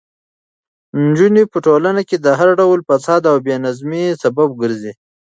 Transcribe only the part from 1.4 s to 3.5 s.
په ټولنه کې د هر ډول فساد او